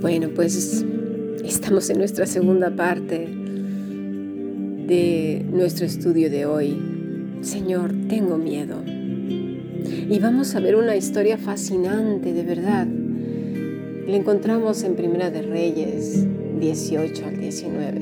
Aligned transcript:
Bueno, 0.00 0.30
pues 0.34 0.84
estamos 1.44 1.90
en 1.90 1.98
nuestra 1.98 2.26
segunda 2.26 2.70
parte 2.70 3.28
de 4.86 5.44
nuestro 5.52 5.86
estudio 5.86 6.28
de 6.30 6.46
hoy. 6.46 6.76
Señor, 7.42 7.92
tengo 8.08 8.36
miedo. 8.36 8.82
Y 8.86 10.18
vamos 10.18 10.56
a 10.56 10.60
ver 10.60 10.74
una 10.74 10.96
historia 10.96 11.38
fascinante, 11.38 12.32
de 12.32 12.42
verdad. 12.42 12.88
La 14.06 14.16
encontramos 14.16 14.82
en 14.82 14.96
Primera 14.96 15.30
de 15.30 15.42
Reyes 15.42 16.26
18 16.58 17.26
al 17.26 17.38
19. 17.38 18.00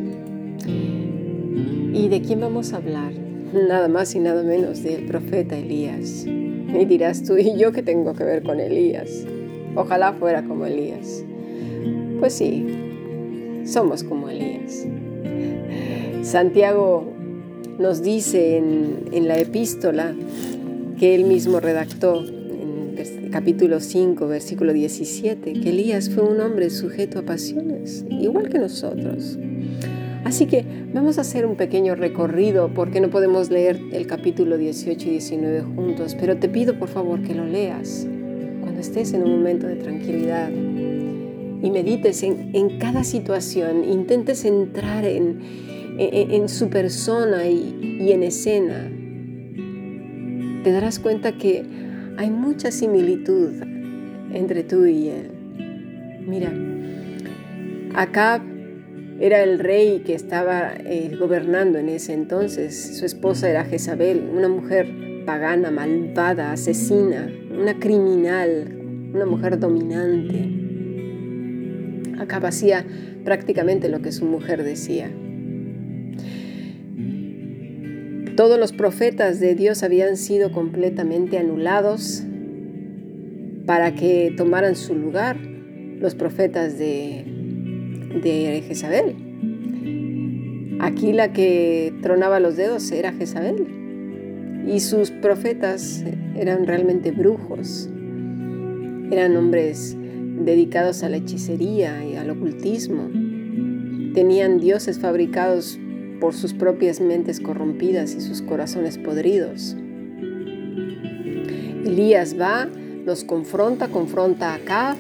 ¿Y 1.93 2.09
de 2.09 2.23
quién 2.23 2.41
vamos 2.41 2.73
a 2.73 2.77
hablar? 2.77 3.13
Nada 3.53 3.89
más 3.89 4.15
y 4.15 4.21
nada 4.21 4.43
menos 4.43 4.83
del 4.83 5.05
profeta 5.07 5.59
Elías. 5.59 6.27
Y 6.69 6.85
dirás 6.85 7.23
tú, 7.23 7.37
¿y 7.37 7.57
yo 7.57 7.73
qué 7.73 7.83
tengo 7.83 8.15
que 8.15 8.25
ver 8.25 8.43
con 8.43 8.61
Elías? 8.61 9.25
Ojalá 9.75 10.13
fuera 10.13 10.43
como 10.43 10.67
Elías. 10.67 11.25
Pues 12.19 12.33
sí, 12.35 12.67
somos 13.65 14.03
como 14.03 14.29
Elías. 14.29 14.87
Santiago 16.23 17.13
nos 17.79 18.03
dice 18.03 18.57
en, 18.57 19.29
la 19.29 19.39
epístola 19.39 20.15
que 20.99 21.15
él 21.15 21.25
mismo 21.25 21.61
redactó, 21.61 22.25
en 22.25 23.29
capítulo 23.31 23.81
5, 23.81 24.27
versículo 24.27 24.73
17, 24.73 25.53
que 25.53 25.69
Elías 25.69 26.11
fue 26.11 26.25
un 26.25 26.41
hombre 26.41 26.71
sujeto 26.71 27.19
a 27.19 27.23
pasiones, 27.23 28.05
igual 28.09 28.49
que 28.49 28.59
nosotros. 28.59 29.39
Así 30.27 30.47
que 30.47 30.65
vamos 30.93 31.19
a 31.19 31.21
hacer 31.21 31.47
un 31.47 31.55
pequeño 31.55 31.95
recorrido 31.95 32.75
porque 32.75 33.01
no 33.01 33.11
podemos 33.11 33.49
leer 33.49 33.81
el 33.93 34.09
capítulo 34.09 34.59
18 34.59 35.07
y 35.07 35.11
19 35.13 35.61
juntos, 35.61 36.17
pero 36.19 36.37
te 36.37 36.49
pido 36.49 36.77
por 36.81 36.89
favor 36.89 37.23
que 37.23 37.33
lo 37.33 37.47
leas 37.47 38.09
cuando 38.61 38.81
estés 38.81 39.13
en 39.13 39.23
un 39.23 39.37
momento 39.39 39.69
de 39.69 39.77
tranquilidad 39.77 40.51
y 40.51 41.71
medites 41.71 42.25
en, 42.25 42.77
cada 42.81 43.05
situación, 43.05 43.85
intentes 43.85 44.45
entrar 44.45 45.05
en, 45.05 45.39
en, 45.97 46.49
su 46.49 46.71
persona 46.71 47.47
y, 47.47 48.01
y 48.01 48.11
en 48.11 48.25
escena, 48.25 48.91
te 50.65 50.73
darás 50.73 50.99
cuenta 50.99 51.39
que 51.39 51.63
hay 52.17 52.31
mucha 52.31 52.73
similitud 52.73 53.63
entre 54.33 54.65
tú 54.65 54.87
y 54.87 55.07
él. 55.07 55.31
Mira, 56.27 56.53
acá 57.95 58.43
era 59.19 59.43
el 59.43 59.59
rey 59.59 60.03
que 60.05 60.15
estaba 60.15 60.75
eh, 60.79 61.17
gobernando 61.19 61.79
en 61.79 61.89
ese 61.89 62.13
entonces. 62.13 62.99
Su 62.99 63.07
esposa 63.07 63.49
era 63.49 63.65
Jezabel, 63.65 64.29
una 64.33 64.49
mujer 64.49 64.87
pagana, 65.25 65.71
malvada, 65.71 66.53
asesina, 66.53 67.33
una 67.51 67.79
criminal, 67.79 69.11
una 69.15 69.25
mujer 69.25 69.59
dominante. 69.59 70.51
Acaba 72.21 72.49
hacía 72.49 72.85
prácticamente 73.25 73.89
lo 73.89 74.03
que 74.03 74.13
su 74.13 74.27
mujer 74.27 74.63
decía. 74.63 75.11
Todos 78.37 78.59
los 78.59 78.73
profetas 78.73 79.41
de 79.41 79.55
Dios 79.55 79.83
habían 79.83 80.19
sido 80.19 80.53
completamente 80.53 81.39
anulados 81.39 82.23
para 83.65 83.95
que 83.95 84.35
tomaran 84.37 84.77
su 84.77 84.95
lugar 84.95 85.39
los 85.99 86.15
profetas 86.15 86.79
de, 86.79 87.36
de 88.23 88.63
Jezabel. 88.67 89.15
Aquí 90.81 91.13
la 91.13 91.33
que 91.33 91.93
tronaba 92.03 92.41
los 92.41 92.57
dedos 92.57 92.91
era 92.93 93.13
Jezabel 93.13 93.67
y 94.67 94.81
sus 94.81 95.11
profetas 95.11 96.05
eran 96.37 96.67
realmente 96.67 97.13
brujos, 97.13 97.89
eran 99.11 99.37
hombres 99.37 99.97
dedicados 100.45 101.03
a 101.03 101.09
la 101.09 101.17
hechicería 101.17 102.05
y 102.05 102.17
al 102.17 102.31
ocultismo. 102.31 103.09
Tenían 104.13 104.61
dioses 104.61 104.99
fabricados 104.99 105.79
por 106.21 106.35
sus 106.35 106.53
propias 106.53 107.01
mentes 107.01 107.41
corrompidas 107.41 108.15
y 108.15 108.21
sus 108.21 108.43
corazones 108.43 108.99
podridos. 108.99 109.77
Elías 111.85 112.37
va, 112.39 112.69
los 113.05 113.25
confronta, 113.25 113.89
confronta 113.89 114.53
a 114.53 114.55
Acab 114.57 114.97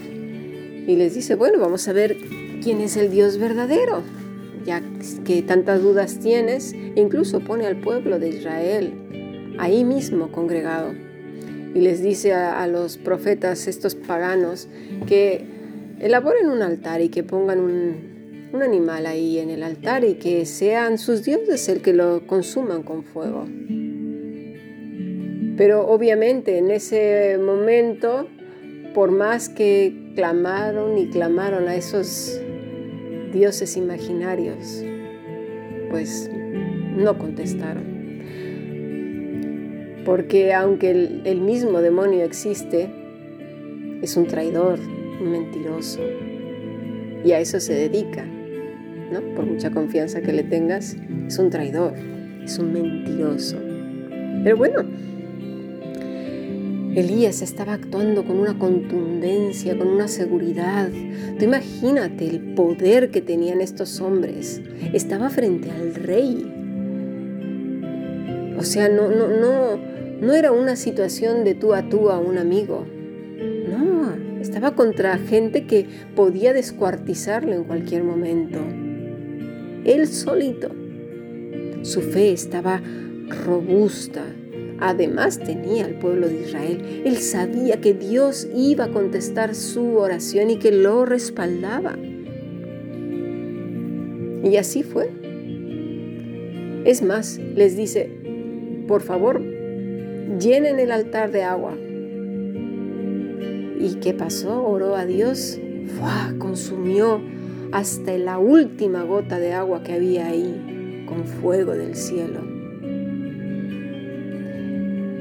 y 0.86 0.96
les 0.96 1.14
dice, 1.14 1.34
bueno, 1.34 1.58
vamos 1.58 1.86
a 1.88 1.92
ver 1.92 2.16
quién 2.62 2.80
es 2.80 2.96
el 2.96 3.10
Dios 3.10 3.38
verdadero, 3.38 4.02
ya 4.64 4.82
que 5.24 5.42
tantas 5.42 5.82
dudas 5.82 6.18
tienes, 6.18 6.74
incluso 6.94 7.40
pone 7.40 7.66
al 7.66 7.80
pueblo 7.80 8.18
de 8.18 8.30
Israel 8.30 9.54
ahí 9.58 9.84
mismo 9.84 10.30
congregado 10.32 10.92
y 11.76 11.80
les 11.80 12.02
dice 12.02 12.32
a, 12.32 12.66
los 12.66 12.96
profetas, 12.96 13.66
estos 13.66 13.94
paganos, 13.94 14.66
que 15.06 15.44
elaboren 16.00 16.48
un 16.48 16.62
altar 16.62 17.02
y 17.02 17.10
que 17.10 17.22
pongan 17.22 17.60
un, 17.60 18.50
un 18.50 18.62
animal 18.62 19.04
ahí 19.04 19.38
en 19.38 19.50
el 19.50 19.62
altar 19.62 20.02
y 20.02 20.14
que 20.14 20.46
sean 20.46 20.96
sus 20.96 21.22
dioses 21.22 21.68
el 21.68 21.82
que 21.82 21.92
lo 21.92 22.26
consuman 22.26 22.82
con 22.82 23.04
fuego. 23.04 23.44
Pero 25.58 25.86
obviamente 25.86 26.56
en 26.56 26.70
ese 26.70 27.36
momento, 27.36 28.26
por 28.94 29.10
más 29.10 29.50
que 29.50 30.12
clamaron 30.14 30.96
y 30.96 31.10
clamaron 31.10 31.68
a 31.68 31.76
esos 31.76 32.40
dioses 33.36 33.76
imaginarios, 33.76 34.82
pues 35.90 36.30
no 36.96 37.18
contestaron. 37.18 37.84
Porque 40.04 40.54
aunque 40.54 40.90
el, 41.24 41.40
mismo 41.40 41.80
demonio 41.80 42.24
existe, 42.24 42.88
es 44.02 44.16
un 44.16 44.26
traidor, 44.26 44.78
un 45.20 45.30
mentiroso. 45.30 46.00
Y 47.24 47.32
a 47.32 47.40
eso 47.40 47.58
se 47.60 47.74
dedica, 47.74 48.24
¿no? 48.24 49.20
Por 49.34 49.46
mucha 49.46 49.70
confianza 49.70 50.22
que 50.22 50.32
le 50.32 50.44
tengas, 50.44 50.96
es 51.26 51.38
un 51.38 51.50
traidor, 51.50 51.94
es 52.44 52.58
un 52.58 52.72
mentiroso. 52.72 53.58
Pero 54.44 54.56
bueno, 54.56 54.84
Elías 56.96 57.42
estaba 57.42 57.74
actuando 57.74 58.24
con 58.24 58.38
una 58.38 58.58
contundencia, 58.58 59.76
con 59.76 59.88
una 59.88 60.08
seguridad. 60.08 60.88
Tú 61.38 61.44
imagínate 61.44 62.26
el 62.26 62.54
poder 62.54 63.10
que 63.10 63.20
tenían 63.20 63.60
estos 63.60 64.00
hombres. 64.00 64.62
Estaba 64.94 65.28
frente 65.28 65.70
al 65.70 65.94
rey. 65.94 66.50
O 68.58 68.62
sea, 68.62 68.88
no, 68.88 69.10
no, 69.10 69.28
no, 69.28 69.78
no 70.22 70.32
era 70.32 70.52
una 70.52 70.74
situación 70.74 71.44
de 71.44 71.54
tú 71.54 71.74
a 71.74 71.86
tú 71.90 72.08
a 72.08 72.18
un 72.18 72.38
amigo. 72.38 72.86
No, 73.68 74.40
estaba 74.40 74.74
contra 74.74 75.18
gente 75.18 75.66
que 75.66 75.86
podía 76.14 76.54
descuartizarlo 76.54 77.52
en 77.52 77.64
cualquier 77.64 78.04
momento. 78.04 78.58
Él 79.84 80.08
solito. 80.08 80.70
Su 81.82 82.00
fe 82.00 82.32
estaba 82.32 82.80
robusta. 83.44 84.24
Además 84.78 85.38
tenía 85.38 85.86
al 85.86 85.94
pueblo 85.94 86.28
de 86.28 86.42
Israel. 86.42 87.02
Él 87.04 87.16
sabía 87.16 87.80
que 87.80 87.94
Dios 87.94 88.46
iba 88.54 88.84
a 88.84 88.90
contestar 88.90 89.54
su 89.54 89.96
oración 89.96 90.50
y 90.50 90.58
que 90.58 90.72
lo 90.72 91.04
respaldaba. 91.04 91.96
Y 94.44 94.56
así 94.56 94.82
fue. 94.82 95.10
Es 96.84 97.02
más, 97.02 97.38
les 97.38 97.76
dice, 97.76 98.10
por 98.86 99.02
favor, 99.02 99.42
llenen 100.38 100.78
el 100.78 100.92
altar 100.92 101.32
de 101.32 101.42
agua. 101.42 101.74
¿Y 103.78 103.96
qué 104.00 104.14
pasó? 104.14 104.64
Oró 104.64 104.94
a 104.94 105.04
Dios, 105.04 105.58
consumió 106.38 107.20
hasta 107.72 108.16
la 108.18 108.38
última 108.38 109.02
gota 109.02 109.38
de 109.38 109.52
agua 109.52 109.82
que 109.82 109.94
había 109.94 110.26
ahí 110.26 111.04
con 111.06 111.24
fuego 111.24 111.72
del 111.72 111.94
cielo. 111.94 112.55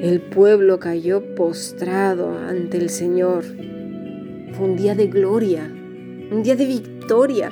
El 0.05 0.21
pueblo 0.21 0.77
cayó 0.77 1.33
postrado 1.33 2.38
ante 2.38 2.77
el 2.77 2.91
Señor. 2.91 3.43
Fue 3.43 4.67
un 4.67 4.75
día 4.75 4.93
de 4.93 5.07
gloria, 5.07 5.63
un 5.66 6.43
día 6.43 6.55
de 6.55 6.67
victoria. 6.67 7.49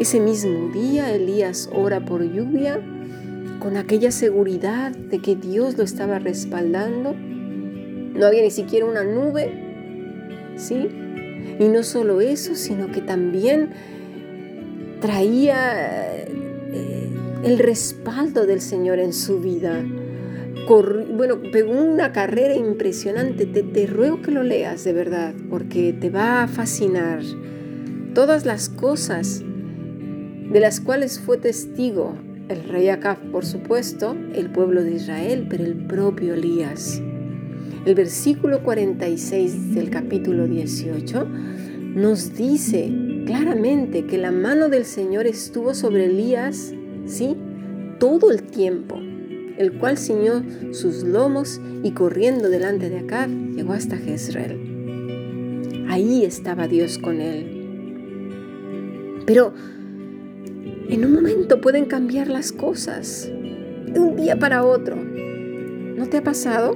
Ese 0.00 0.18
mismo 0.18 0.72
día 0.72 1.14
Elías 1.14 1.70
ora 1.72 2.04
por 2.04 2.24
lluvia 2.24 2.80
con 3.60 3.76
aquella 3.76 4.10
seguridad 4.10 4.90
de 4.90 5.20
que 5.20 5.36
Dios 5.36 5.78
lo 5.78 5.84
estaba 5.84 6.18
respaldando. 6.18 7.14
No 7.14 8.26
había 8.26 8.42
ni 8.42 8.50
siquiera 8.50 8.86
una 8.86 9.04
nube, 9.04 9.52
¿sí? 10.56 10.88
Y 11.60 11.68
no 11.68 11.84
solo 11.84 12.20
eso, 12.20 12.56
sino 12.56 12.90
que 12.90 13.02
también 13.02 13.70
traía 15.00 16.24
eh, 16.24 17.08
el 17.44 17.60
respaldo 17.60 18.46
del 18.46 18.60
Señor 18.60 18.98
en 18.98 19.12
su 19.12 19.38
vida. 19.38 19.80
Bueno, 20.78 21.40
pegó 21.52 21.72
una 21.72 22.12
carrera 22.12 22.54
impresionante. 22.54 23.46
Te, 23.46 23.62
te 23.62 23.86
ruego 23.86 24.22
que 24.22 24.30
lo 24.30 24.42
leas 24.42 24.84
de 24.84 24.92
verdad, 24.92 25.34
porque 25.48 25.92
te 25.92 26.10
va 26.10 26.42
a 26.42 26.48
fascinar 26.48 27.22
todas 28.14 28.46
las 28.46 28.68
cosas 28.68 29.42
de 29.42 30.60
las 30.60 30.80
cuales 30.80 31.18
fue 31.18 31.38
testigo 31.38 32.14
el 32.48 32.64
rey 32.64 32.88
Acab, 32.88 33.18
por 33.30 33.46
supuesto, 33.46 34.16
el 34.34 34.50
pueblo 34.50 34.82
de 34.82 34.94
Israel, 34.94 35.46
pero 35.48 35.64
el 35.64 35.76
propio 35.86 36.34
Elías. 36.34 37.00
El 37.86 37.94
versículo 37.94 38.62
46 38.64 39.74
del 39.74 39.88
capítulo 39.88 40.48
18 40.48 41.26
nos 41.94 42.34
dice 42.34 42.92
claramente 43.24 44.04
que 44.06 44.18
la 44.18 44.32
mano 44.32 44.68
del 44.68 44.84
Señor 44.84 45.26
estuvo 45.26 45.74
sobre 45.74 46.06
Elías, 46.06 46.74
¿sí? 47.06 47.36
Todo 48.00 48.32
el 48.32 48.42
tiempo, 48.42 49.00
el 49.60 49.72
cual 49.74 49.98
ciñó 49.98 50.42
sus 50.72 51.02
lomos 51.02 51.60
y 51.82 51.90
corriendo 51.90 52.48
delante 52.48 52.88
de 52.88 53.00
Acab 53.00 53.28
llegó 53.28 53.74
hasta 53.74 53.98
Jezreel. 53.98 55.84
Ahí 55.90 56.24
estaba 56.24 56.66
Dios 56.66 56.96
con 56.96 57.20
él. 57.20 57.58
Pero 59.26 59.52
en 60.88 61.04
un 61.04 61.12
momento 61.12 61.60
pueden 61.60 61.84
cambiar 61.84 62.28
las 62.28 62.52
cosas, 62.52 63.30
de 63.86 64.00
un 64.00 64.16
día 64.16 64.38
para 64.38 64.64
otro. 64.64 64.96
¿No 64.96 66.06
te 66.08 66.16
ha 66.16 66.22
pasado? 66.22 66.72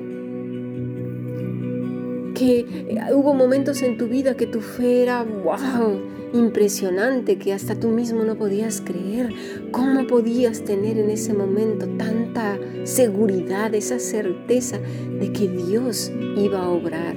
Que 2.35 2.67
eh, 2.91 2.99
hubo 3.15 3.33
momentos 3.33 3.81
en 3.81 3.97
tu 3.97 4.09
vida 4.09 4.37
que 4.37 4.47
tu 4.47 4.61
fe 4.61 5.05
era, 5.05 5.23
wow, 5.23 6.03
impresionante, 6.35 7.39
que 7.39 7.53
hasta 7.53 7.77
tú 7.77 7.89
mismo 7.89 8.25
no 8.25 8.37
podías 8.37 8.81
creer. 8.81 9.31
¿Cómo 9.71 10.05
podías 10.07 10.65
tener 10.65 10.99
en 10.99 11.09
ese 11.09 11.33
momento 11.33 11.87
tanta 11.97 12.59
seguridad, 12.83 13.73
esa 13.75 14.01
certeza 14.01 14.79
de 14.79 15.33
que 15.33 15.49
Dios 15.49 16.13
iba 16.37 16.65
a 16.65 16.69
obrar? 16.69 17.17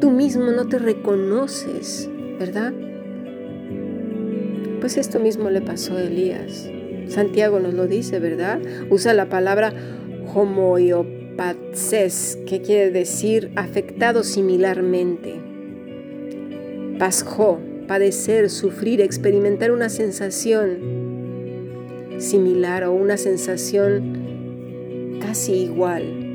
Tú 0.00 0.10
mismo 0.10 0.50
no 0.50 0.66
te 0.66 0.78
reconoces, 0.78 2.08
¿verdad? 2.38 2.72
Pues 4.80 4.96
esto 4.96 5.20
mismo 5.20 5.50
le 5.50 5.60
pasó 5.60 5.96
a 5.96 6.02
Elías. 6.02 6.70
Santiago 7.08 7.60
nos 7.60 7.74
lo 7.74 7.86
dice, 7.86 8.18
¿verdad? 8.18 8.60
Usa 8.90 9.12
la 9.12 9.28
palabra 9.28 9.74
homoiopatses, 10.34 12.38
que 12.46 12.62
quiere 12.62 12.92
decir 12.92 13.50
afectado 13.56 14.22
similarmente. 14.22 15.42
Pasjó, 16.98 17.58
padecer, 17.88 18.50
sufrir, 18.50 19.00
experimentar 19.00 19.72
una 19.72 19.88
sensación 19.88 20.78
similar 22.18 22.84
o 22.84 22.92
una 22.92 23.16
sensación 23.16 25.18
casi 25.20 25.54
igual. 25.54 26.26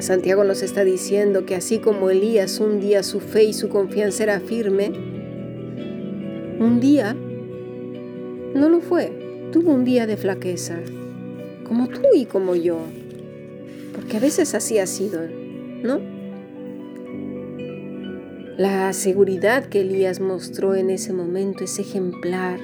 Santiago 0.00 0.44
nos 0.44 0.62
está 0.62 0.82
diciendo 0.82 1.44
que 1.44 1.54
así 1.54 1.78
como 1.78 2.10
Elías 2.10 2.58
un 2.58 2.80
día 2.80 3.02
su 3.02 3.20
fe 3.20 3.44
y 3.44 3.52
su 3.52 3.68
confianza 3.68 4.22
era 4.24 4.40
firme, 4.40 4.90
un 6.58 6.80
día 6.80 7.14
no 8.54 8.68
lo 8.68 8.80
fue. 8.80 9.12
Tuvo 9.52 9.72
un 9.72 9.84
día 9.84 10.06
de 10.06 10.16
flaqueza, 10.16 10.78
como 11.64 11.88
tú 11.88 12.02
y 12.14 12.24
como 12.24 12.54
yo. 12.54 12.78
Porque 13.94 14.16
a 14.16 14.20
veces 14.20 14.54
así 14.54 14.78
ha 14.78 14.86
sido, 14.86 15.20
¿no? 15.82 16.00
La 18.60 18.92
seguridad 18.92 19.64
que 19.64 19.80
Elías 19.80 20.20
mostró 20.20 20.74
en 20.74 20.90
ese 20.90 21.14
momento 21.14 21.64
es 21.64 21.78
ejemplar. 21.78 22.60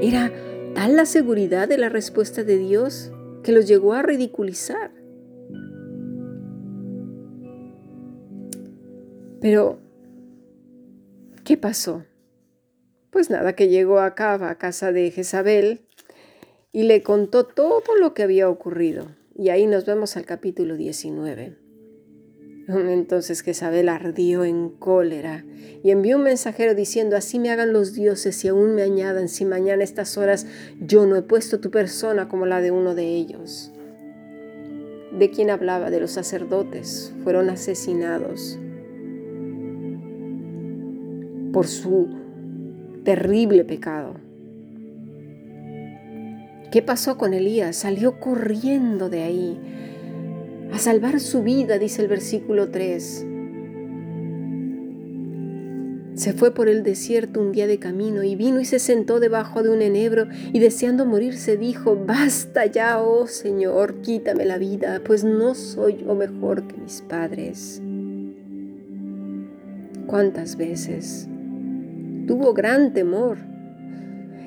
Era 0.00 0.32
tal 0.74 0.96
la 0.96 1.04
seguridad 1.04 1.68
de 1.68 1.76
la 1.76 1.90
respuesta 1.90 2.42
de 2.42 2.56
Dios 2.56 3.12
que 3.42 3.52
los 3.52 3.68
llegó 3.68 3.92
a 3.92 4.00
ridiculizar. 4.00 4.92
Pero, 9.42 9.78
¿qué 11.44 11.58
pasó? 11.58 12.06
Pues 13.10 13.28
nada, 13.28 13.54
que 13.54 13.68
llegó 13.68 13.98
acá 13.98 14.48
a 14.48 14.56
casa 14.56 14.90
de 14.90 15.10
Jezabel 15.10 15.82
y 16.72 16.84
le 16.84 17.02
contó 17.02 17.44
todo 17.44 17.94
lo 18.00 18.14
que 18.14 18.22
había 18.22 18.48
ocurrido. 18.48 19.08
Y 19.36 19.50
ahí 19.50 19.66
nos 19.66 19.84
vemos 19.84 20.16
al 20.16 20.24
capítulo 20.24 20.76
19. 20.78 21.69
Entonces 22.68 23.42
Jezabel 23.42 23.88
ardió 23.88 24.44
en 24.44 24.70
cólera 24.70 25.44
y 25.82 25.90
envió 25.90 26.16
un 26.16 26.24
mensajero 26.24 26.74
diciendo, 26.74 27.16
así 27.16 27.38
me 27.38 27.50
hagan 27.50 27.72
los 27.72 27.94
dioses 27.94 28.44
y 28.44 28.48
aún 28.48 28.74
me 28.74 28.82
añadan 28.82 29.28
si 29.28 29.44
mañana 29.44 29.82
estas 29.82 30.18
horas 30.18 30.46
yo 30.80 31.06
no 31.06 31.16
he 31.16 31.22
puesto 31.22 31.60
tu 31.60 31.70
persona 31.70 32.28
como 32.28 32.46
la 32.46 32.60
de 32.60 32.70
uno 32.70 32.94
de 32.94 33.04
ellos. 33.04 33.72
¿De 35.12 35.30
quién 35.30 35.50
hablaba? 35.50 35.90
De 35.90 36.00
los 36.00 36.12
sacerdotes. 36.12 37.12
Fueron 37.24 37.50
asesinados 37.50 38.58
por 41.52 41.66
su 41.66 42.08
terrible 43.04 43.64
pecado. 43.64 44.14
¿Qué 46.70 46.82
pasó 46.82 47.18
con 47.18 47.34
Elías? 47.34 47.74
Salió 47.74 48.20
corriendo 48.20 49.10
de 49.10 49.22
ahí 49.22 49.58
a 50.72 50.78
salvar 50.78 51.20
su 51.20 51.42
vida, 51.42 51.78
dice 51.78 52.02
el 52.02 52.08
versículo 52.08 52.70
3. 52.70 53.26
Se 56.14 56.32
fue 56.32 56.52
por 56.52 56.68
el 56.68 56.82
desierto 56.82 57.40
un 57.40 57.52
día 57.52 57.66
de 57.66 57.78
camino 57.78 58.22
y 58.22 58.36
vino 58.36 58.60
y 58.60 58.64
se 58.64 58.78
sentó 58.78 59.20
debajo 59.20 59.62
de 59.62 59.70
un 59.70 59.80
enebro 59.80 60.26
y 60.52 60.58
deseando 60.58 61.06
morirse 61.06 61.56
dijo, 61.56 61.96
basta 61.96 62.66
ya, 62.66 63.00
oh 63.00 63.26
Señor, 63.26 64.02
quítame 64.02 64.44
la 64.44 64.58
vida, 64.58 65.00
pues 65.04 65.24
no 65.24 65.54
soy 65.54 65.98
yo 66.04 66.14
mejor 66.14 66.66
que 66.66 66.76
mis 66.76 67.00
padres. 67.02 67.80
¿Cuántas 70.06 70.56
veces 70.56 71.28
tuvo 72.30 72.54
gran 72.54 72.92
temor. 72.92 73.38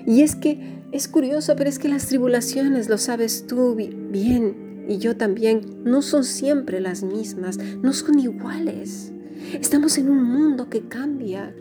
Y 0.06 0.22
es 0.22 0.38
que 0.38 0.82
es 0.94 1.10
curioso, 1.10 1.58
pero 1.58 1.70
es 1.70 1.80
que 1.80 1.90
las 1.90 2.08
tribulaciones, 2.08 2.88
lo 2.88 2.98
sabes 2.98 3.46
tú 3.46 3.76
bien 3.76 4.63
y 4.88 4.98
yo 4.98 5.16
también, 5.16 5.62
no 5.84 6.02
son 6.02 6.24
siempre 6.24 6.80
las 6.80 7.04
mismas, 7.04 7.58
no 7.58 7.94
son 7.94 8.20
iguales. 8.20 9.12
Estamos 9.60 9.98
en 9.98 10.10
un 10.10 10.24
mundo 10.24 10.70
que 10.70 10.82
cambia. 10.82 11.54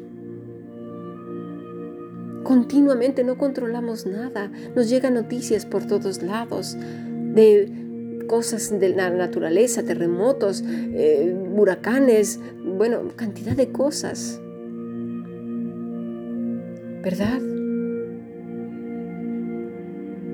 Continuamente 2.42 3.24
no 3.24 3.38
controlamos 3.38 4.06
nada. 4.06 4.50
Nos 4.74 4.88
llegan 4.88 5.14
noticias 5.14 5.66
por 5.66 5.86
todos 5.86 6.22
lados 6.22 6.76
de 7.34 8.24
cosas 8.28 8.78
de 8.78 8.88
la 8.90 9.10
naturaleza, 9.10 9.82
terremotos, 9.82 10.64
eh, 10.66 11.36
huracanes, 11.54 12.40
bueno, 12.64 13.02
cantidad 13.16 13.54
de 13.54 13.70
cosas. 13.70 14.40
¿verdad? 17.02 17.40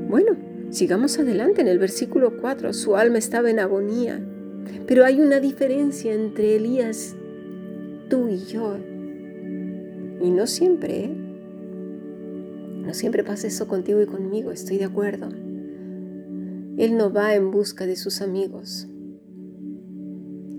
Bueno, 0.09 0.37
sigamos 0.71 1.19
adelante 1.19 1.61
en 1.61 1.69
el 1.69 1.79
versículo 1.79 2.37
4. 2.39 2.73
Su 2.73 2.97
alma 2.97 3.19
estaba 3.19 3.51
en 3.51 3.59
agonía, 3.59 4.21
pero 4.87 5.05
hay 5.05 5.21
una 5.21 5.41
diferencia 5.41 6.13
entre 6.13 6.57
Elías, 6.57 7.17
tú 8.09 8.29
y 8.29 8.39
yo. 8.39 8.77
Y 10.21 10.31
no 10.31 10.47
siempre, 10.47 11.05
¿eh? 11.05 11.17
No 12.85 12.95
siempre 12.95 13.23
pasa 13.23 13.47
eso 13.47 13.69
contigo 13.69 14.01
y 14.01 14.07
conmigo, 14.07 14.51
estoy 14.51 14.79
de 14.79 14.85
acuerdo. 14.85 15.29
Él 16.79 16.97
no 16.97 17.13
va 17.13 17.35
en 17.35 17.51
busca 17.51 17.87
de 17.87 17.97
sus 17.97 18.23
amigos. 18.23 18.89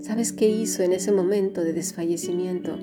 ¿Sabes 0.02 0.32
qué 0.32 0.48
hizo 0.50 0.84
en 0.84 0.94
ese 0.94 1.12
momento 1.12 1.64
de 1.64 1.74
desfallecimiento? 1.74 2.78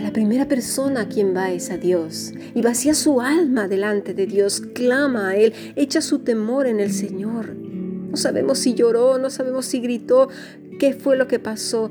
A 0.00 0.02
la 0.02 0.14
primera 0.14 0.48
persona 0.48 1.02
a 1.02 1.08
quien 1.10 1.36
va 1.36 1.52
es 1.52 1.70
a 1.70 1.76
Dios 1.76 2.32
y 2.54 2.62
vacía 2.62 2.94
su 2.94 3.20
alma 3.20 3.68
delante 3.68 4.14
de 4.14 4.24
Dios, 4.24 4.62
clama 4.62 5.28
a 5.28 5.36
Él, 5.36 5.52
echa 5.76 6.00
su 6.00 6.20
temor 6.20 6.66
en 6.66 6.80
el 6.80 6.90
Señor. 6.90 7.54
No 7.54 8.16
sabemos 8.16 8.60
si 8.60 8.72
lloró, 8.72 9.18
no 9.18 9.28
sabemos 9.28 9.66
si 9.66 9.78
gritó, 9.80 10.30
qué 10.78 10.94
fue 10.94 11.18
lo 11.18 11.28
que 11.28 11.38
pasó, 11.38 11.90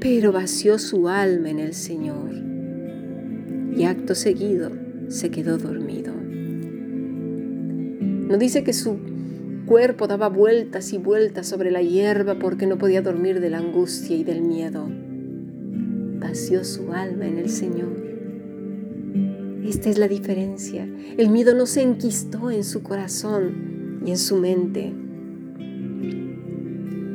pero 0.00 0.32
vació 0.32 0.78
su 0.78 1.10
alma 1.10 1.50
en 1.50 1.58
el 1.58 1.74
Señor. 1.74 2.30
Y 3.76 3.84
acto 3.84 4.14
seguido 4.14 4.70
se 5.08 5.30
quedó 5.30 5.58
dormido. 5.58 6.14
No 8.26 8.38
dice 8.38 8.64
que 8.64 8.72
su 8.72 8.96
cuerpo 9.66 10.06
daba 10.06 10.30
vueltas 10.30 10.94
y 10.94 10.98
vueltas 10.98 11.46
sobre 11.46 11.70
la 11.70 11.82
hierba 11.82 12.38
porque 12.38 12.66
no 12.66 12.78
podía 12.78 13.02
dormir 13.02 13.40
de 13.40 13.50
la 13.50 13.58
angustia 13.58 14.16
y 14.16 14.24
del 14.24 14.40
miedo 14.40 15.03
su 16.34 16.92
alma 16.92 17.26
en 17.26 17.38
el 17.38 17.48
Señor. 17.48 18.04
Esta 19.64 19.88
es 19.88 19.98
la 19.98 20.08
diferencia. 20.08 20.88
El 21.16 21.30
miedo 21.30 21.54
no 21.54 21.66
se 21.66 21.82
enquistó 21.82 22.50
en 22.50 22.64
su 22.64 22.82
corazón 22.82 24.02
y 24.04 24.10
en 24.10 24.18
su 24.18 24.36
mente. 24.36 24.92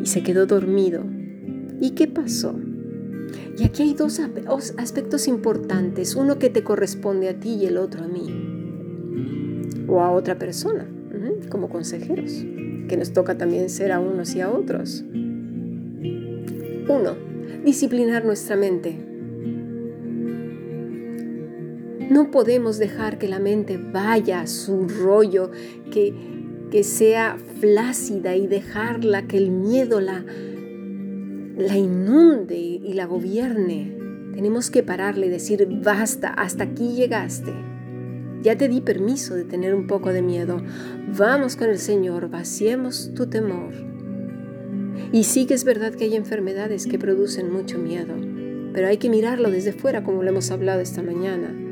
Y 0.01 0.05
se 0.05 0.23
quedó 0.23 0.45
dormido. 0.45 1.03
¿Y 1.81 1.91
qué 1.91 2.07
pasó? 2.07 2.55
Y 3.57 3.63
aquí 3.65 3.83
hay 3.83 3.93
dos 3.93 4.21
aspectos 4.77 5.27
importantes, 5.27 6.15
uno 6.15 6.39
que 6.39 6.49
te 6.49 6.63
corresponde 6.63 7.27
a 7.29 7.39
ti 7.39 7.55
y 7.55 7.65
el 7.65 7.77
otro 7.77 8.05
a 8.05 8.07
mí, 8.07 8.25
o 9.88 10.01
a 10.01 10.11
otra 10.11 10.39
persona, 10.39 10.88
como 11.49 11.69
consejeros, 11.69 12.45
que 12.88 12.95
nos 12.97 13.11
toca 13.11 13.38
también 13.38 13.69
ser 13.69 13.91
a 13.91 13.99
unos 13.99 14.33
y 14.33 14.41
a 14.41 14.49
otros. 14.49 15.03
Uno, 16.88 17.15
disciplinar 17.65 18.23
nuestra 18.25 18.55
mente. 18.55 19.08
No 22.09 22.31
podemos 22.31 22.79
dejar 22.79 23.19
que 23.19 23.27
la 23.27 23.37
mente 23.37 23.77
vaya 23.77 24.41
a 24.41 24.47
su 24.47 24.87
rollo, 24.87 25.51
que, 25.91 26.13
que 26.71 26.83
sea 26.83 27.37
flácida 27.59 28.35
y 28.35 28.47
dejarla 28.47 29.27
que 29.27 29.37
el 29.37 29.51
miedo 29.51 30.01
la, 30.01 30.25
la 31.55 31.77
inunde 31.77 32.57
y 32.57 32.93
la 32.93 33.05
gobierne. 33.05 33.95
Tenemos 34.33 34.71
que 34.71 34.81
pararle 34.81 35.27
y 35.27 35.29
decir, 35.29 35.67
basta, 35.83 36.29
hasta 36.29 36.63
aquí 36.63 36.95
llegaste. 36.95 37.53
Ya 38.41 38.57
te 38.57 38.69
di 38.69 38.81
permiso 38.81 39.35
de 39.35 39.43
tener 39.43 39.75
un 39.75 39.85
poco 39.85 40.11
de 40.11 40.23
miedo. 40.23 40.63
Vamos 41.15 41.57
con 41.57 41.69
el 41.69 41.77
Señor, 41.77 42.29
vaciemos 42.29 43.11
tu 43.13 43.27
temor. 43.27 43.73
Y 45.11 45.25
sí 45.25 45.45
que 45.45 45.53
es 45.53 45.63
verdad 45.63 45.93
que 45.93 46.05
hay 46.05 46.15
enfermedades 46.15 46.87
que 46.87 46.97
producen 46.97 47.51
mucho 47.51 47.77
miedo, 47.77 48.15
pero 48.73 48.87
hay 48.87 48.97
que 48.97 49.09
mirarlo 49.09 49.51
desde 49.51 49.73
fuera 49.73 50.03
como 50.03 50.23
lo 50.23 50.29
hemos 50.29 50.49
hablado 50.49 50.79
esta 50.79 51.03
mañana. 51.03 51.68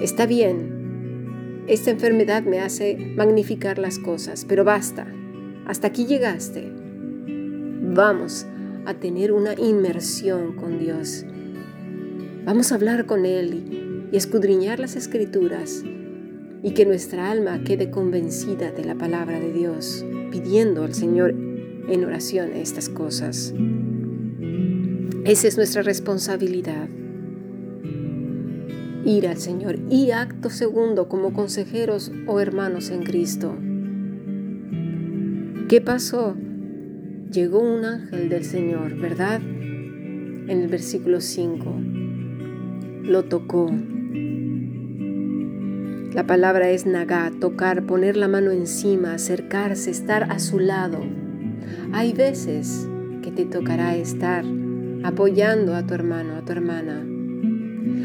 Está 0.00 0.26
bien, 0.26 1.64
esta 1.66 1.90
enfermedad 1.90 2.44
me 2.44 2.60
hace 2.60 2.96
magnificar 3.16 3.78
las 3.78 3.98
cosas, 3.98 4.44
pero 4.48 4.62
basta, 4.62 5.06
hasta 5.66 5.88
aquí 5.88 6.06
llegaste. 6.06 6.72
Vamos 7.94 8.46
a 8.86 8.94
tener 8.94 9.32
una 9.32 9.54
inmersión 9.54 10.54
con 10.54 10.78
Dios. 10.78 11.26
Vamos 12.44 12.70
a 12.70 12.76
hablar 12.76 13.06
con 13.06 13.26
Él 13.26 13.54
y, 14.12 14.16
escudriñar 14.16 14.78
las 14.78 14.96
escrituras 14.96 15.84
y 16.62 16.70
que 16.70 16.86
nuestra 16.86 17.30
alma 17.30 17.62
quede 17.64 17.90
convencida 17.90 18.70
de 18.70 18.84
la 18.84 18.94
palabra 18.94 19.38
de 19.38 19.52
Dios, 19.52 20.06
pidiendo 20.30 20.84
al 20.84 20.94
Señor 20.94 21.30
en 21.30 22.04
oración 22.04 22.52
estas 22.54 22.88
cosas. 22.88 23.52
Esa 25.24 25.48
es 25.48 25.56
nuestra 25.56 25.82
responsabilidad. 25.82 26.88
Ir 29.04 29.28
al 29.28 29.36
Señor 29.38 29.78
y 29.88 30.10
acto 30.10 30.50
segundo 30.50 31.08
como 31.08 31.32
consejeros 31.32 32.12
o 32.26 32.40
hermanos 32.40 32.90
en 32.90 33.02
Cristo. 33.02 33.54
¿Qué 35.68 35.80
pasó? 35.80 36.34
Llegó 37.30 37.60
un 37.60 37.84
ángel 37.84 38.28
del 38.28 38.44
Señor, 38.44 38.96
¿verdad? 38.96 39.40
En 39.42 40.50
el 40.50 40.68
versículo 40.68 41.20
5. 41.20 41.74
Lo 43.02 43.24
tocó. 43.24 43.70
La 46.14 46.26
palabra 46.26 46.70
es 46.70 46.86
nagá, 46.86 47.30
tocar, 47.38 47.84
poner 47.84 48.16
la 48.16 48.28
mano 48.28 48.50
encima, 48.50 49.12
acercarse, 49.12 49.90
estar 49.90 50.24
a 50.32 50.38
su 50.38 50.58
lado. 50.58 51.00
Hay 51.92 52.14
veces 52.14 52.88
que 53.22 53.30
te 53.30 53.44
tocará 53.44 53.94
estar 53.94 54.44
apoyando 55.04 55.74
a 55.74 55.86
tu 55.86 55.94
hermano, 55.94 56.36
a 56.36 56.44
tu 56.44 56.52
hermana. 56.52 57.17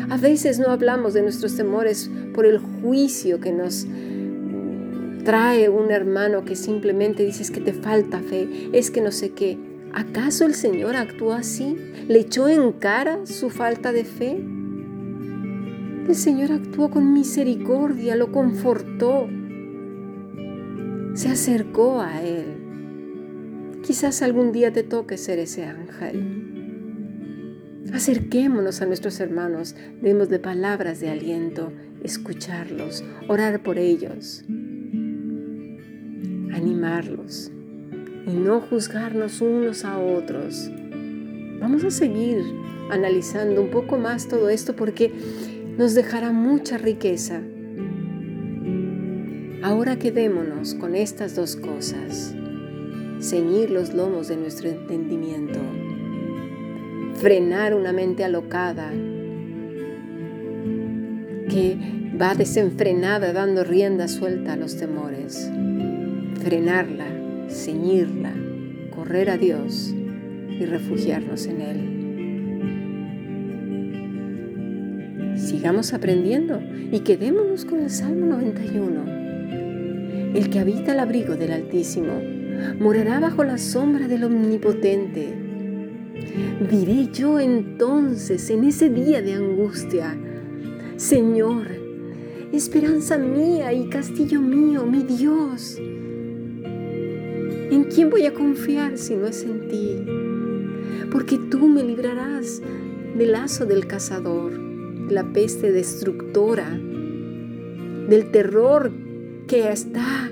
A 0.09 0.17
veces 0.17 0.59
no 0.59 0.69
hablamos 0.69 1.13
de 1.13 1.21
nuestros 1.21 1.55
temores 1.55 2.09
por 2.33 2.45
el 2.45 2.59
juicio 2.59 3.39
que 3.39 3.51
nos 3.51 3.87
trae 5.23 5.69
un 5.69 5.91
hermano 5.91 6.43
que 6.43 6.55
simplemente 6.55 7.23
dices 7.23 7.49
que 7.49 7.61
te 7.61 7.73
falta 7.73 8.19
fe, 8.19 8.69
es 8.73 8.91
que 8.91 9.01
no 9.01 9.11
sé 9.11 9.31
qué. 9.31 9.57
¿Acaso 9.93 10.45
el 10.45 10.55
Señor 10.55 10.95
actuó 10.95 11.33
así? 11.33 11.77
¿Le 12.07 12.19
echó 12.19 12.49
en 12.49 12.73
cara 12.73 13.25
su 13.25 13.49
falta 13.49 13.91
de 13.91 14.05
fe? 14.05 14.43
El 16.07 16.15
Señor 16.15 16.51
actuó 16.51 16.89
con 16.89 17.13
misericordia, 17.13 18.15
lo 18.15 18.31
confortó, 18.31 19.29
se 21.13 21.29
acercó 21.29 22.01
a 22.01 22.21
Él. 22.21 23.81
Quizás 23.83 24.21
algún 24.21 24.51
día 24.51 24.73
te 24.73 24.83
toque 24.83 25.17
ser 25.17 25.39
ese 25.39 25.63
ángel. 25.65 26.52
Acerquémonos 27.93 28.81
a 28.81 28.85
nuestros 28.85 29.19
hermanos, 29.19 29.75
de 30.29 30.39
palabras 30.39 30.99
de 30.99 31.09
aliento, 31.09 31.71
escucharlos, 32.03 33.03
orar 33.27 33.61
por 33.61 33.77
ellos 33.77 34.43
animarlos 36.53 37.51
y 38.25 38.31
no 38.31 38.61
juzgarnos 38.61 39.41
unos 39.41 39.83
a 39.85 39.99
otros. 39.99 40.71
Vamos 41.59 41.83
a 41.83 41.91
seguir 41.91 42.41
analizando 42.89 43.61
un 43.61 43.69
poco 43.69 43.97
más 43.97 44.27
todo 44.27 44.49
esto 44.49 44.75
porque 44.75 45.11
nos 45.77 45.93
dejará 45.93 46.31
mucha 46.31 46.77
riqueza. 46.77 47.41
Ahora 49.61 49.97
quedémonos 49.97 50.75
con 50.75 50.95
estas 50.95 51.35
dos 51.35 51.55
cosas. 51.55 52.33
Ceñir 53.19 53.69
los 53.69 53.93
lomos 53.93 54.27
de 54.27 54.37
nuestro 54.37 54.69
entendimiento. 54.69 55.59
Frenar 57.23 57.73
una 57.73 57.93
mente 57.93 58.25
alocada 58.25 58.91
que 61.49 61.77
va 62.21 62.35
desenfrenada 62.35 63.31
dando 63.31 63.63
rienda 63.63 64.09
suelta 64.09 64.51
a 64.51 64.57
los 64.57 64.75
temores 64.75 65.49
frenarla, 66.43 67.05
ceñirla, 67.47 68.33
correr 68.93 69.29
a 69.29 69.37
Dios 69.37 69.95
y 70.49 70.65
refugiarnos 70.65 71.45
en 71.45 71.61
Él. 71.61 71.77
Sigamos 75.37 75.93
aprendiendo 75.93 76.61
y 76.91 76.99
quedémonos 76.99 77.63
con 77.63 77.79
el 77.79 77.89
Salmo 77.89 78.25
91. 78.25 80.35
El 80.35 80.49
que 80.49 80.59
habita 80.59 80.91
el 80.91 80.99
abrigo 80.99 81.37
del 81.37 81.53
Altísimo 81.53 82.19
morará 82.81 83.21
bajo 83.21 83.45
la 83.45 83.57
sombra 83.57 84.09
del 84.09 84.25
Omnipotente. 84.25 85.42
Diré 86.69 87.09
yo 87.11 87.39
entonces 87.39 88.49
en 88.49 88.63
ese 88.63 88.89
día 88.89 89.21
de 89.21 89.33
angustia, 89.33 90.17
Señor, 90.95 91.67
esperanza 92.51 93.17
mía 93.17 93.73
y 93.73 93.89
castillo 93.89 94.41
mío, 94.41 94.85
mi 94.85 95.03
Dios, 95.03 95.79
¿En 97.73 97.85
quién 97.85 98.11
voy 98.11 98.27
a 98.27 98.33
confiar 98.35 98.99
si 98.99 99.15
no 99.15 99.25
es 99.25 99.41
en 99.41 99.67
ti? 99.67 100.05
Porque 101.11 101.39
tú 101.49 101.67
me 101.67 101.83
librarás 101.83 102.61
del 103.17 103.31
lazo 103.31 103.65
del 103.65 103.87
cazador, 103.87 104.53
la 105.09 105.23
peste 105.33 105.71
destructora, 105.71 106.69
del 106.69 108.29
terror 108.29 108.91
que 109.47 109.71
está 109.71 110.31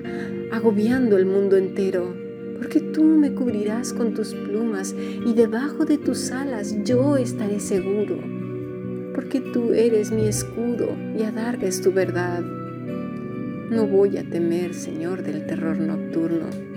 agobiando 0.51 1.17
el 1.17 1.25
mundo 1.25 1.57
entero. 1.57 2.20
Porque 2.61 2.79
tú 2.79 3.03
me 3.03 3.33
cubrirás 3.33 3.91
con 3.91 4.13
tus 4.13 4.35
plumas 4.35 4.93
y 5.25 5.33
debajo 5.33 5.83
de 5.83 5.97
tus 5.97 6.29
alas 6.31 6.75
yo 6.83 7.17
estaré 7.17 7.59
seguro. 7.59 8.19
Porque 9.15 9.41
tú 9.41 9.73
eres 9.73 10.11
mi 10.11 10.27
escudo 10.27 10.95
y 11.17 11.23
adargas 11.23 11.81
tu 11.81 11.91
verdad. 11.91 12.43
No 13.71 13.87
voy 13.87 14.17
a 14.17 14.23
temer, 14.23 14.75
Señor, 14.75 15.23
del 15.23 15.47
terror 15.47 15.79
nocturno 15.79 16.71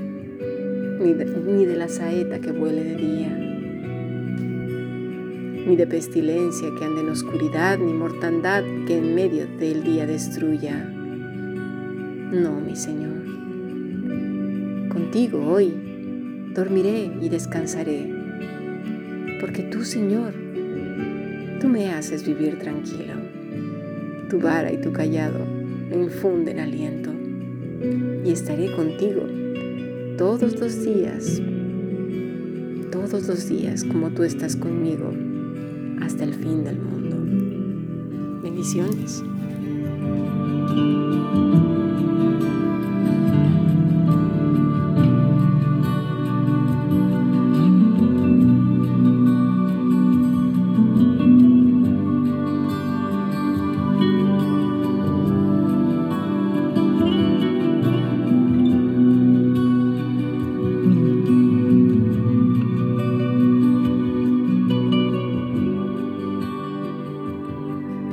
ni 1.04 1.66
de, 1.66 1.76
la 1.76 1.88
saeta 1.88 2.40
que 2.40 2.52
vuele 2.52 2.84
de 2.84 2.96
día, 2.96 3.28
ni 5.66 5.76
de 5.76 5.86
pestilencia 5.86 6.68
que 6.78 6.84
ande 6.84 7.02
en 7.02 7.10
oscuridad, 7.10 7.78
ni 7.78 7.92
mortandad 7.92 8.62
que 8.86 8.98
en 8.98 9.14
medio 9.14 9.46
del 9.58 9.82
día 9.82 10.06
destruya. 10.06 10.76
No, 12.32 12.60
mi 12.60 12.76
Señor. 12.76 13.13
Contigo 14.94 15.44
hoy 15.44 15.74
dormiré 16.54 17.10
y 17.20 17.28
descansaré, 17.28 18.14
porque 19.40 19.64
tú, 19.64 19.84
Señor, 19.84 20.32
tú 21.60 21.66
me 21.66 21.90
haces 21.90 22.24
vivir 22.24 22.60
tranquilo. 22.60 23.14
Tu 24.30 24.38
vara 24.38 24.72
y 24.72 24.76
tu 24.76 24.92
callado 24.92 25.44
me 25.90 25.96
infunden 25.96 26.60
aliento 26.60 27.10
y 28.24 28.30
estaré 28.30 28.72
contigo 28.76 29.22
todos 30.16 30.60
los 30.60 30.84
días, 30.84 31.42
todos 32.92 33.26
los 33.26 33.48
días 33.48 33.82
como 33.82 34.10
tú 34.10 34.22
estás 34.22 34.54
conmigo 34.54 35.12
hasta 36.02 36.22
el 36.22 36.34
fin 36.34 36.62
del 36.62 36.78
mundo. 36.78 37.16
Bendiciones. 38.44 39.24